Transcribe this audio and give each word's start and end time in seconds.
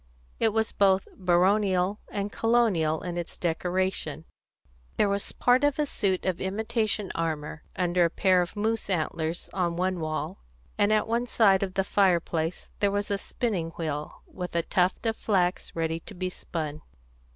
It 0.39 0.51
was 0.51 0.71
both 0.71 1.07
baronial 1.15 1.99
and 2.11 2.31
colonial 2.31 3.03
in 3.03 3.19
its 3.19 3.37
decoration; 3.37 4.25
there 4.97 5.07
was 5.07 5.31
part 5.31 5.63
of 5.63 5.77
a 5.77 5.85
suit 5.85 6.25
of 6.25 6.41
imitation 6.41 7.11
armour 7.13 7.61
under 7.75 8.03
a 8.03 8.09
pair 8.09 8.41
of 8.41 8.55
moose 8.55 8.89
antlers 8.89 9.47
on 9.53 9.75
one 9.75 9.99
wall, 9.99 10.39
and 10.75 10.91
at 10.91 11.05
one 11.07 11.27
side 11.27 11.61
of 11.61 11.75
the 11.75 11.83
fireplace 11.83 12.71
there 12.79 12.89
was 12.89 13.11
a 13.11 13.19
spinning 13.19 13.69
wheel, 13.77 14.23
with 14.25 14.55
a 14.55 14.63
tuft 14.63 15.05
of 15.05 15.15
flax 15.15 15.75
ready 15.75 15.99
to 15.99 16.15
be 16.15 16.31
spun. 16.31 16.81